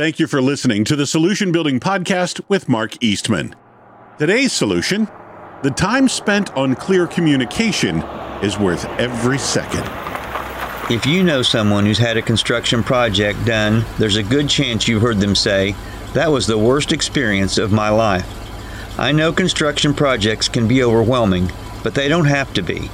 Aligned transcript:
Thank 0.00 0.18
you 0.18 0.26
for 0.26 0.40
listening 0.40 0.84
to 0.84 0.96
the 0.96 1.06
Solution 1.06 1.52
Building 1.52 1.78
Podcast 1.78 2.40
with 2.48 2.70
Mark 2.70 2.96
Eastman. 3.04 3.54
Today's 4.18 4.50
solution 4.50 5.06
the 5.62 5.70
time 5.70 6.08
spent 6.08 6.50
on 6.56 6.74
clear 6.74 7.06
communication 7.06 7.98
is 8.42 8.58
worth 8.58 8.86
every 8.98 9.36
second. 9.36 9.84
If 10.90 11.04
you 11.04 11.22
know 11.22 11.42
someone 11.42 11.84
who's 11.84 11.98
had 11.98 12.16
a 12.16 12.22
construction 12.22 12.82
project 12.82 13.44
done, 13.44 13.84
there's 13.98 14.16
a 14.16 14.22
good 14.22 14.48
chance 14.48 14.88
you've 14.88 15.02
heard 15.02 15.18
them 15.18 15.34
say, 15.34 15.74
That 16.14 16.32
was 16.32 16.46
the 16.46 16.56
worst 16.56 16.92
experience 16.92 17.58
of 17.58 17.70
my 17.70 17.90
life. 17.90 18.26
I 18.98 19.12
know 19.12 19.34
construction 19.34 19.92
projects 19.92 20.48
can 20.48 20.66
be 20.66 20.82
overwhelming, 20.82 21.52
but 21.82 21.94
they 21.94 22.08
don't 22.08 22.24
have 22.24 22.54
to 22.54 22.62
be. 22.62 22.88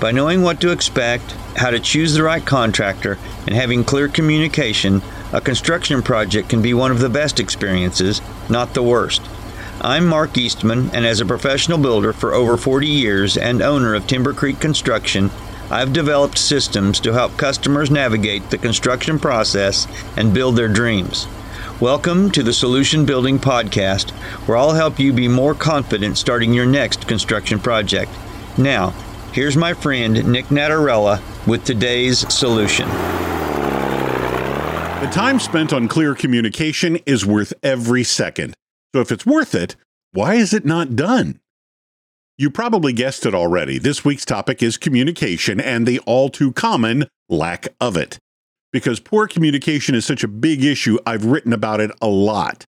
By 0.00 0.12
knowing 0.12 0.40
what 0.40 0.62
to 0.62 0.72
expect, 0.72 1.32
how 1.56 1.68
to 1.68 1.78
choose 1.78 2.14
the 2.14 2.22
right 2.22 2.42
contractor, 2.42 3.18
and 3.46 3.54
having 3.54 3.84
clear 3.84 4.08
communication, 4.08 5.02
a 5.30 5.42
construction 5.42 6.00
project 6.00 6.48
can 6.48 6.62
be 6.62 6.72
one 6.72 6.90
of 6.90 7.00
the 7.00 7.10
best 7.10 7.38
experiences, 7.38 8.22
not 8.48 8.72
the 8.72 8.82
worst. 8.82 9.20
I'm 9.82 10.06
Mark 10.06 10.38
Eastman, 10.38 10.88
and 10.94 11.04
as 11.04 11.20
a 11.20 11.26
professional 11.26 11.76
builder 11.76 12.14
for 12.14 12.32
over 12.32 12.56
40 12.56 12.86
years 12.86 13.36
and 13.36 13.60
owner 13.60 13.94
of 13.94 14.06
Timber 14.06 14.32
Creek 14.32 14.58
Construction, 14.58 15.30
I've 15.70 15.92
developed 15.92 16.38
systems 16.38 16.98
to 17.00 17.12
help 17.12 17.36
customers 17.36 17.90
navigate 17.90 18.48
the 18.48 18.56
construction 18.56 19.18
process 19.18 19.86
and 20.16 20.32
build 20.32 20.56
their 20.56 20.68
dreams. 20.68 21.26
Welcome 21.78 22.30
to 22.30 22.42
the 22.42 22.54
Solution 22.54 23.04
Building 23.04 23.38
Podcast, 23.38 24.12
where 24.46 24.56
I'll 24.56 24.72
help 24.72 24.98
you 24.98 25.12
be 25.12 25.28
more 25.28 25.54
confident 25.54 26.16
starting 26.16 26.54
your 26.54 26.64
next 26.64 27.06
construction 27.06 27.58
project. 27.58 28.10
Now, 28.56 28.94
here's 29.32 29.56
my 29.56 29.74
friend 29.74 30.30
Nick 30.30 30.46
Natarella 30.46 31.20
with 31.46 31.64
today's 31.64 32.18
solution. 32.32 32.88
The 35.00 35.10
time 35.12 35.40
spent 35.40 35.72
on 35.72 35.88
clear 35.88 36.14
communication 36.14 36.96
is 37.06 37.24
worth 37.24 37.52
every 37.62 38.04
second. 38.04 38.54
So 38.94 39.00
if 39.00 39.10
it's 39.10 39.24
worth 39.24 39.54
it, 39.54 39.76
why 40.12 40.34
is 40.34 40.52
it 40.52 40.64
not 40.64 40.96
done? 40.96 41.40
You 42.36 42.50
probably 42.50 42.92
guessed 42.92 43.26
it 43.26 43.34
already. 43.34 43.78
This 43.78 44.04
week's 44.04 44.24
topic 44.24 44.62
is 44.62 44.76
communication 44.76 45.60
and 45.60 45.86
the 45.86 46.00
all 46.00 46.28
too 46.28 46.52
common 46.52 47.06
lack 47.28 47.68
of 47.80 47.96
it. 47.96 48.18
Because 48.72 49.00
poor 49.00 49.26
communication 49.26 49.94
is 49.94 50.04
such 50.04 50.24
a 50.24 50.28
big 50.28 50.64
issue, 50.64 50.98
I've 51.06 51.24
written 51.24 51.52
about 51.52 51.80
it 51.80 51.90
a 52.00 52.08
lot. 52.08 52.64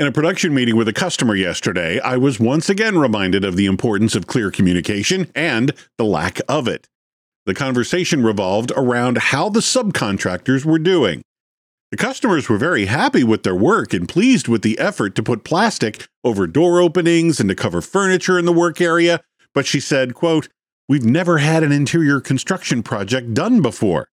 In 0.00 0.06
a 0.06 0.12
production 0.12 0.54
meeting 0.54 0.76
with 0.76 0.88
a 0.88 0.94
customer 0.94 1.34
yesterday, 1.34 2.00
I 2.00 2.16
was 2.16 2.40
once 2.40 2.70
again 2.70 2.96
reminded 2.96 3.44
of 3.44 3.56
the 3.56 3.66
importance 3.66 4.14
of 4.14 4.26
clear 4.26 4.50
communication 4.50 5.30
and 5.34 5.74
the 5.98 6.06
lack 6.06 6.40
of 6.48 6.66
it. 6.66 6.88
The 7.44 7.52
conversation 7.52 8.24
revolved 8.24 8.72
around 8.74 9.18
how 9.18 9.50
the 9.50 9.60
subcontractors 9.60 10.64
were 10.64 10.78
doing. 10.78 11.20
The 11.90 11.98
customers 11.98 12.48
were 12.48 12.56
very 12.56 12.86
happy 12.86 13.22
with 13.22 13.42
their 13.42 13.54
work 13.54 13.92
and 13.92 14.08
pleased 14.08 14.48
with 14.48 14.62
the 14.62 14.78
effort 14.78 15.14
to 15.16 15.22
put 15.22 15.44
plastic 15.44 16.08
over 16.24 16.46
door 16.46 16.80
openings 16.80 17.38
and 17.38 17.50
to 17.50 17.54
cover 17.54 17.82
furniture 17.82 18.38
in 18.38 18.46
the 18.46 18.54
work 18.54 18.80
area, 18.80 19.20
but 19.52 19.66
she 19.66 19.80
said, 19.80 20.14
quote, 20.14 20.48
"We've 20.88 21.04
never 21.04 21.36
had 21.36 21.62
an 21.62 21.72
interior 21.72 22.22
construction 22.22 22.82
project 22.82 23.34
done 23.34 23.60
before. 23.60 24.08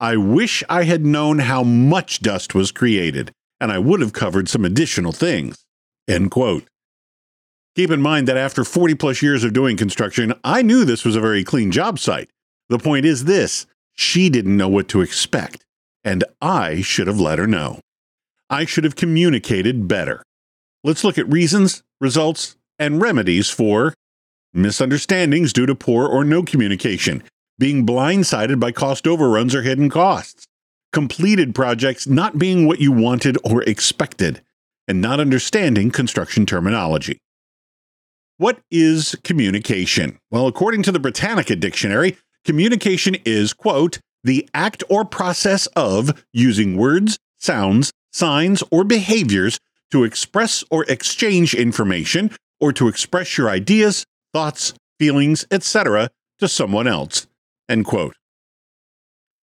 I 0.00 0.16
wish 0.16 0.64
I 0.68 0.82
had 0.82 1.06
known 1.06 1.38
how 1.38 1.62
much 1.62 2.22
dust 2.22 2.56
was 2.56 2.72
created, 2.72 3.30
and 3.60 3.72
I 3.72 3.78
would 3.78 4.00
have 4.00 4.12
covered 4.12 4.48
some 4.48 4.64
additional 4.64 5.12
things." 5.12 5.64
End 6.06 6.30
quote. 6.30 6.64
Keep 7.76 7.90
in 7.90 8.00
mind 8.00 8.26
that 8.26 8.36
after 8.36 8.64
40 8.64 8.94
plus 8.94 9.22
years 9.22 9.44
of 9.44 9.52
doing 9.52 9.76
construction, 9.76 10.34
I 10.42 10.62
knew 10.62 10.84
this 10.84 11.04
was 11.04 11.16
a 11.16 11.20
very 11.20 11.44
clean 11.44 11.70
job 11.70 11.98
site. 11.98 12.30
The 12.68 12.78
point 12.78 13.04
is 13.04 13.24
this 13.24 13.66
she 13.94 14.28
didn't 14.28 14.56
know 14.56 14.68
what 14.68 14.88
to 14.88 15.00
expect 15.00 15.64
and 16.08 16.24
I 16.40 16.80
should 16.80 17.06
have 17.06 17.20
let 17.20 17.38
her 17.38 17.46
know. 17.46 17.80
I 18.48 18.64
should 18.64 18.84
have 18.84 18.96
communicated 18.96 19.88
better. 19.88 20.22
Let's 20.82 21.04
look 21.04 21.18
at 21.18 21.30
reasons, 21.30 21.82
results, 22.00 22.56
and 22.78 23.02
remedies 23.02 23.50
for 23.50 23.92
misunderstandings 24.54 25.52
due 25.52 25.66
to 25.66 25.74
poor 25.74 26.06
or 26.06 26.24
no 26.24 26.42
communication, 26.42 27.22
being 27.58 27.84
blindsided 27.84 28.58
by 28.58 28.72
cost 28.72 29.06
overruns 29.06 29.54
or 29.54 29.60
hidden 29.60 29.90
costs, 29.90 30.46
completed 30.92 31.54
projects 31.54 32.06
not 32.06 32.38
being 32.38 32.66
what 32.66 32.80
you 32.80 32.92
wanted 32.92 33.36
or 33.44 33.62
expected, 33.62 34.42
and 34.86 35.00
not 35.00 35.20
understanding 35.20 35.90
construction 35.90 36.46
terminology. 36.46 37.18
What 38.38 38.60
is 38.70 39.16
communication? 39.24 40.18
Well, 40.30 40.46
according 40.46 40.84
to 40.84 40.92
the 40.92 41.00
Britannica 41.00 41.56
Dictionary, 41.56 42.16
communication 42.44 43.16
is, 43.24 43.52
quote, 43.52 43.98
the 44.24 44.48
act 44.54 44.82
or 44.88 45.04
process 45.04 45.66
of 45.74 46.24
using 46.32 46.76
words, 46.76 47.18
sounds, 47.38 47.92
signs, 48.12 48.62
or 48.70 48.84
behaviors 48.84 49.58
to 49.90 50.04
express 50.04 50.64
or 50.70 50.84
exchange 50.84 51.54
information 51.54 52.30
or 52.60 52.72
to 52.72 52.88
express 52.88 53.38
your 53.38 53.48
ideas, 53.48 54.04
thoughts, 54.32 54.74
feelings, 54.98 55.46
etc. 55.50 56.10
to 56.38 56.48
someone 56.48 56.86
else. 56.86 57.26
End 57.68 57.84
quote. 57.84 58.17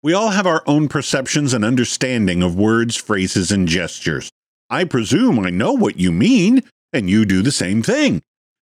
We 0.01 0.13
all 0.13 0.29
have 0.29 0.47
our 0.47 0.63
own 0.65 0.87
perceptions 0.87 1.53
and 1.53 1.65
understanding 1.65 2.41
of 2.41 2.55
words, 2.55 2.95
phrases, 2.95 3.51
and 3.51 3.67
gestures. 3.67 4.31
I 4.69 4.85
presume 4.85 5.39
I 5.39 5.49
know 5.49 5.73
what 5.73 5.99
you 5.99 6.11
mean, 6.11 6.63
and 6.93 7.09
you 7.09 7.25
do 7.25 7.41
the 7.41 7.51
same 7.51 7.83
thing. 7.83 8.21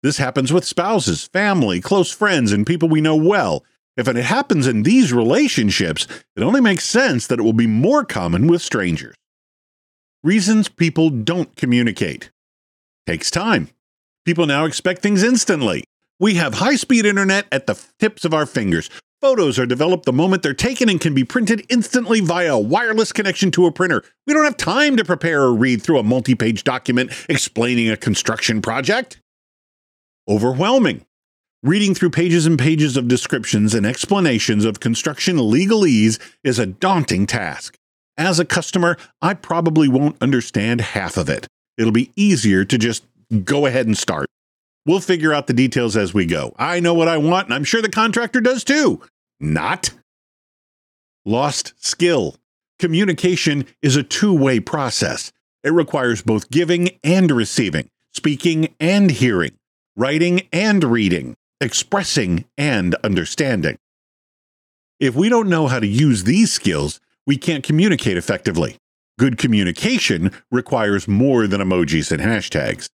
This 0.01 0.17
happens 0.17 0.51
with 0.51 0.65
spouses, 0.65 1.27
family, 1.27 1.81
close 1.81 2.11
friends, 2.11 2.51
and 2.51 2.65
people 2.65 2.89
we 2.89 3.01
know 3.01 3.15
well, 3.15 3.63
if 3.95 4.07
it 4.07 4.15
happens 4.15 4.65
in 4.65 4.83
these 4.83 5.11
relationships, 5.11 6.07
it 6.35 6.41
only 6.41 6.61
makes 6.61 6.85
sense 6.85 7.27
that 7.27 7.37
it 7.37 7.43
will 7.43 7.53
be 7.53 7.67
more 7.67 8.05
common 8.05 8.47
with 8.47 8.61
strangers. 8.61 9.15
Reasons 10.23 10.67
people 10.67 11.09
don't 11.09 11.55
communicate 11.55 12.31
takes 13.05 13.29
time. 13.29 13.69
People 14.25 14.45
now 14.45 14.65
expect 14.65 15.01
things 15.01 15.21
instantly. 15.21 15.83
We 16.19 16.35
have 16.35 16.55
high 16.55 16.75
speed 16.75 17.05
internet 17.05 17.45
at 17.51 17.67
the 17.67 17.79
tips 17.99 18.25
of 18.25 18.33
our 18.33 18.45
fingers. 18.45 18.89
Photos 19.21 19.59
are 19.59 19.65
developed 19.65 20.05
the 20.05 20.13
moment 20.13 20.43
they're 20.43 20.53
taken 20.53 20.87
and 20.87 21.01
can 21.01 21.13
be 21.13 21.25
printed 21.25 21.65
instantly 21.67 22.21
via 22.21 22.53
a 22.53 22.59
wireless 22.59 23.11
connection 23.11 23.51
to 23.51 23.65
a 23.65 23.71
printer. 23.71 24.01
We 24.25 24.33
don't 24.33 24.45
have 24.45 24.55
time 24.55 24.95
to 24.95 25.03
prepare 25.03 25.41
or 25.41 25.53
read 25.53 25.81
through 25.81 25.99
a 25.99 26.03
multi 26.03 26.35
page 26.35 26.63
document 26.63 27.11
explaining 27.27 27.89
a 27.89 27.97
construction 27.97 28.61
project. 28.61 29.19
Overwhelming. 30.29 31.05
Reading 31.61 31.93
through 31.93 32.11
pages 32.11 32.45
and 32.45 32.57
pages 32.57 32.95
of 32.95 33.09
descriptions 33.09 33.75
and 33.75 33.85
explanations 33.85 34.63
of 34.63 34.79
construction 34.79 35.35
legalese 35.35 36.17
is 36.45 36.57
a 36.57 36.65
daunting 36.65 37.27
task. 37.27 37.75
As 38.17 38.39
a 38.39 38.45
customer, 38.45 38.95
I 39.21 39.33
probably 39.33 39.89
won't 39.89 40.21
understand 40.21 40.79
half 40.79 41.17
of 41.17 41.27
it. 41.27 41.45
It'll 41.77 41.91
be 41.91 42.13
easier 42.15 42.63
to 42.63 42.77
just 42.77 43.03
go 43.43 43.65
ahead 43.65 43.85
and 43.85 43.97
start. 43.97 44.27
We'll 44.89 44.99
figure 44.99 45.35
out 45.35 45.45
the 45.45 45.53
details 45.53 45.95
as 45.95 46.15
we 46.15 46.25
go. 46.25 46.55
I 46.57 46.79
know 46.79 46.95
what 46.95 47.07
I 47.07 47.17
want, 47.17 47.45
and 47.45 47.53
I'm 47.53 47.63
sure 47.63 47.79
the 47.79 47.89
contractor 47.89 48.41
does 48.41 48.63
too. 48.63 48.99
Not. 49.39 49.91
Lost 51.27 51.75
skill. 51.77 52.37
Communication 52.79 53.67
is 53.83 53.95
a 53.95 54.01
two 54.01 54.33
way 54.33 54.59
process. 54.59 55.31
It 55.63 55.73
requires 55.73 56.23
both 56.23 56.49
giving 56.49 56.97
and 57.03 57.29
receiving, 57.29 57.91
speaking 58.15 58.73
and 58.79 59.11
hearing, 59.11 59.51
writing 59.95 60.47
and 60.51 60.83
reading, 60.83 61.35
expressing, 61.61 62.45
and 62.57 62.95
understanding. 63.03 63.77
If 64.99 65.13
we 65.13 65.29
don't 65.29 65.49
know 65.49 65.67
how 65.67 65.79
to 65.79 65.85
use 65.85 66.23
these 66.23 66.51
skills, 66.51 66.99
we 67.27 67.37
can't 67.37 67.63
communicate 67.63 68.17
effectively. 68.17 68.77
Good 69.19 69.37
communication 69.37 70.31
requires 70.49 71.07
more 71.07 71.45
than 71.45 71.61
emojis 71.61 72.11
and 72.11 72.23
hashtags. 72.23 72.89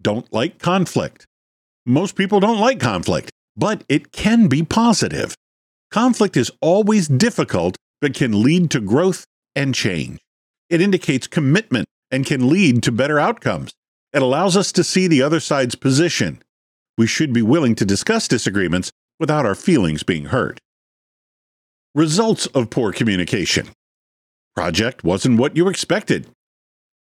Don't 0.00 0.32
like 0.32 0.58
conflict. 0.58 1.26
Most 1.84 2.16
people 2.16 2.40
don't 2.40 2.60
like 2.60 2.80
conflict, 2.80 3.30
but 3.56 3.84
it 3.88 4.12
can 4.12 4.46
be 4.46 4.62
positive. 4.62 5.34
Conflict 5.90 6.36
is 6.36 6.52
always 6.60 7.08
difficult, 7.08 7.76
but 8.00 8.14
can 8.14 8.42
lead 8.42 8.70
to 8.70 8.80
growth 8.80 9.24
and 9.56 9.74
change. 9.74 10.20
It 10.70 10.80
indicates 10.80 11.26
commitment 11.26 11.86
and 12.10 12.26
can 12.26 12.48
lead 12.48 12.82
to 12.84 12.92
better 12.92 13.18
outcomes. 13.18 13.72
It 14.12 14.22
allows 14.22 14.56
us 14.56 14.72
to 14.72 14.84
see 14.84 15.06
the 15.06 15.22
other 15.22 15.40
side's 15.40 15.74
position 15.74 16.42
we 16.98 17.06
should 17.06 17.32
be 17.32 17.42
willing 17.42 17.76
to 17.76 17.84
discuss 17.84 18.28
disagreements 18.28 18.90
without 19.20 19.46
our 19.46 19.54
feelings 19.54 20.02
being 20.02 20.26
hurt. 20.26 20.58
Results 21.94 22.46
of 22.46 22.70
poor 22.70 22.92
communication. 22.92 23.68
Project 24.54 25.04
wasn't 25.04 25.38
what 25.38 25.56
you 25.56 25.68
expected. 25.68 26.26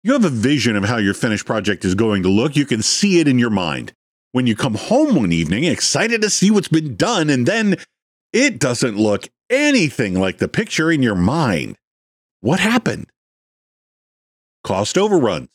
You 0.05 0.13
have 0.13 0.25
a 0.27 0.29
vision 0.29 0.77
of 0.77 0.85
how 0.85 0.99
your 0.99 1.15
finished 1.15 1.47
project 1.47 1.83
is 1.83 1.95
going 1.95 2.23
to 2.25 2.29
look. 2.29 2.57
You 2.57 2.67
can 2.67 2.83
see 2.83 3.21
it 3.21 3.27
in 3.27 3.39
your 3.39 3.49
mind. 3.49 3.95
When 4.33 4.47
you 4.47 4.55
come 4.55 4.75
home 4.75 5.15
one 5.15 5.33
evening, 5.33 5.65
excited 5.65 6.21
to 6.21 6.29
see 6.29 6.51
what's 6.51 6.69
been 6.69 6.95
done, 6.95 7.31
and 7.31 7.47
then 7.47 7.77
it 8.31 8.59
doesn't 8.59 8.99
look 8.99 9.31
anything 9.49 10.21
like 10.21 10.37
the 10.37 10.47
picture 10.47 10.93
in 10.93 11.03
your 11.03 11.15
mind. 11.15 11.77
What 12.43 12.61
happened? 12.61 13.07
Cost 14.63 14.99
overruns. 14.99 15.49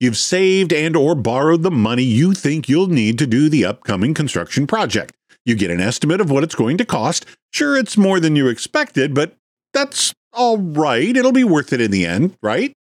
You've 0.00 0.16
saved 0.16 0.72
and 0.72 0.96
or 0.96 1.14
borrowed 1.14 1.62
the 1.62 1.70
money 1.70 2.02
you 2.02 2.34
think 2.34 2.68
you'll 2.68 2.88
need 2.88 3.16
to 3.20 3.28
do 3.28 3.48
the 3.48 3.64
upcoming 3.64 4.12
construction 4.12 4.66
project. 4.66 5.14
You 5.44 5.54
get 5.54 5.70
an 5.70 5.80
estimate 5.80 6.20
of 6.20 6.32
what 6.32 6.42
it's 6.42 6.56
going 6.56 6.78
to 6.78 6.84
cost. 6.84 7.26
Sure, 7.52 7.76
it's 7.76 7.96
more 7.96 8.18
than 8.18 8.34
you 8.34 8.48
expected, 8.48 9.14
but 9.14 9.36
that's 9.72 10.12
all 10.32 10.58
right, 10.58 11.16
it'll 11.16 11.30
be 11.30 11.44
worth 11.44 11.72
it 11.72 11.80
in 11.80 11.92
the 11.92 12.04
end, 12.04 12.36
right? 12.42 12.74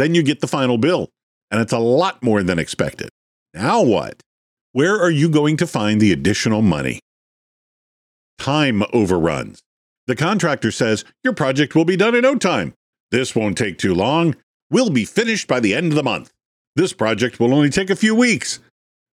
Then 0.00 0.14
you 0.14 0.22
get 0.22 0.40
the 0.40 0.48
final 0.48 0.78
bill, 0.78 1.10
and 1.50 1.60
it's 1.60 1.74
a 1.74 1.78
lot 1.78 2.22
more 2.22 2.42
than 2.42 2.58
expected. 2.58 3.10
Now 3.52 3.82
what? 3.82 4.22
Where 4.72 4.98
are 4.98 5.10
you 5.10 5.28
going 5.28 5.58
to 5.58 5.66
find 5.66 6.00
the 6.00 6.10
additional 6.10 6.62
money? 6.62 7.00
Time 8.38 8.82
overruns. 8.94 9.60
The 10.06 10.16
contractor 10.16 10.70
says, 10.70 11.04
Your 11.22 11.34
project 11.34 11.74
will 11.74 11.84
be 11.84 11.98
done 11.98 12.14
in 12.14 12.22
no 12.22 12.36
time. 12.36 12.72
This 13.10 13.36
won't 13.36 13.58
take 13.58 13.76
too 13.76 13.94
long. 13.94 14.36
We'll 14.70 14.88
be 14.88 15.04
finished 15.04 15.46
by 15.46 15.60
the 15.60 15.74
end 15.74 15.88
of 15.92 15.96
the 15.96 16.02
month. 16.02 16.30
This 16.76 16.94
project 16.94 17.38
will 17.38 17.52
only 17.52 17.68
take 17.68 17.90
a 17.90 17.94
few 17.94 18.14
weeks. 18.14 18.58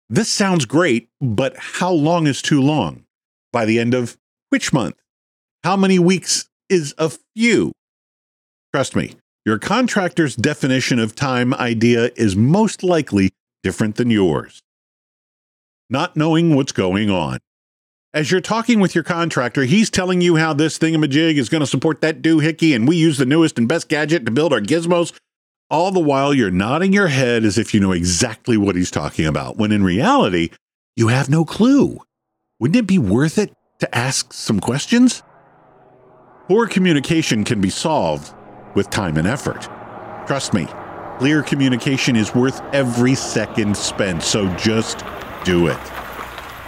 This 0.07 0.29
sounds 0.29 0.65
great, 0.65 1.09
but 1.19 1.57
how 1.57 1.91
long 1.93 2.27
is 2.27 2.43
too 2.43 2.61
long? 2.61 3.05
By 3.51 3.65
the 3.65 3.79
end 3.79 3.95
of 3.95 4.17
which 4.51 4.71
month? 4.71 4.97
How 5.63 5.75
many 5.75 5.97
weeks 5.97 6.47
is 6.69 6.93
a 6.99 7.11
few? 7.33 7.71
Trust 8.71 8.95
me, 8.95 9.15
your 9.45 9.59
contractor's 9.59 10.35
definition 10.35 10.97
of 10.97 11.15
time 11.15 11.53
idea 11.53 12.09
is 12.15 12.35
most 12.35 12.81
likely 12.83 13.29
different 13.61 13.95
than 13.95 14.09
yours. 14.09 14.63
Not 15.87 16.17
knowing 16.17 16.55
what's 16.55 16.71
going 16.71 17.11
on. 17.11 17.37
As 18.11 18.31
you're 18.31 18.41
talking 18.41 18.79
with 18.79 18.95
your 18.95 19.03
contractor, 19.03 19.65
he's 19.65 19.91
telling 19.91 20.19
you 20.21 20.37
how 20.37 20.53
this 20.53 20.79
thingamajig 20.79 21.37
is 21.37 21.49
going 21.49 21.61
to 21.61 21.67
support 21.67 22.01
that 22.01 22.23
doohickey, 22.23 22.75
and 22.75 22.87
we 22.87 22.95
use 22.95 23.19
the 23.19 23.25
newest 23.25 23.59
and 23.59 23.67
best 23.67 23.87
gadget 23.87 24.25
to 24.25 24.31
build 24.31 24.51
our 24.51 24.61
gizmos. 24.61 25.13
All 25.69 25.91
the 25.91 25.99
while, 25.99 26.33
you're 26.33 26.49
nodding 26.49 26.93
your 26.93 27.07
head 27.07 27.43
as 27.43 27.59
if 27.59 27.73
you 27.73 27.79
know 27.79 27.91
exactly 27.91 28.57
what 28.57 28.75
he's 28.75 28.89
talking 28.89 29.27
about, 29.27 29.57
when 29.57 29.71
in 29.71 29.83
reality, 29.83 30.49
you 30.95 31.09
have 31.09 31.29
no 31.29 31.45
clue. 31.45 31.99
Wouldn't 32.59 32.77
it 32.77 32.87
be 32.87 32.97
worth 32.97 33.37
it 33.37 33.53
to 33.79 33.95
ask 33.95 34.33
some 34.33 34.59
questions? 34.59 35.21
Poor 36.47 36.67
communication 36.67 37.43
can 37.43 37.61
be 37.61 37.69
solved 37.69 38.33
with 38.75 38.89
time 38.89 39.17
and 39.17 39.27
effort. 39.27 39.67
Trust 40.27 40.53
me, 40.53 40.67
clear 41.17 41.41
communication 41.41 42.15
is 42.15 42.35
worth 42.35 42.61
every 42.73 43.15
second 43.15 43.75
spent, 43.75 44.21
so 44.21 44.47
just 44.55 45.03
do 45.43 45.67
it. 45.67 45.77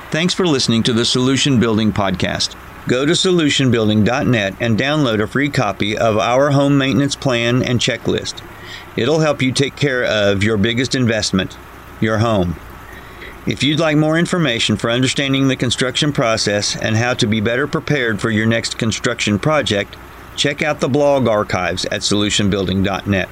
Thanks 0.09 0.33
for 0.33 0.47
listening 0.47 0.83
to 0.83 0.93
the 0.93 1.05
Solution 1.05 1.59
Building 1.59 1.91
Podcast. 1.91 2.55
Go 2.87 3.05
to 3.05 3.11
solutionbuilding.net 3.11 4.55
and 4.61 4.79
download 4.79 5.21
a 5.21 5.27
free 5.27 5.49
copy 5.49 5.97
of 5.97 6.17
our 6.17 6.51
home 6.51 6.77
maintenance 6.77 7.15
plan 7.15 7.61
and 7.61 7.81
checklist. 7.81 8.41
It'll 8.95 9.19
help 9.19 9.41
you 9.41 9.51
take 9.51 9.75
care 9.75 10.05
of 10.05 10.43
your 10.43 10.55
biggest 10.55 10.95
investment, 10.95 11.57
your 11.99 12.19
home. 12.19 12.55
If 13.45 13.63
you'd 13.63 13.79
like 13.79 13.97
more 13.97 14.17
information 14.17 14.77
for 14.77 14.89
understanding 14.89 15.47
the 15.47 15.55
construction 15.55 16.13
process 16.13 16.75
and 16.75 16.95
how 16.95 17.13
to 17.15 17.27
be 17.27 17.41
better 17.41 17.67
prepared 17.67 18.21
for 18.21 18.29
your 18.29 18.45
next 18.45 18.77
construction 18.77 19.39
project, 19.39 19.95
check 20.37 20.61
out 20.61 20.79
the 20.79 20.87
blog 20.87 21.27
archives 21.27 21.85
at 21.85 22.01
solutionbuilding.net. 22.01 23.29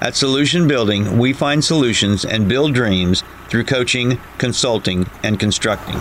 At 0.00 0.16
Solution 0.16 0.66
Building, 0.66 1.18
we 1.18 1.34
find 1.34 1.62
solutions 1.62 2.24
and 2.24 2.48
build 2.48 2.74
dreams 2.74 3.22
through 3.48 3.64
coaching, 3.64 4.18
consulting, 4.38 5.06
and 5.22 5.38
constructing. 5.38 5.98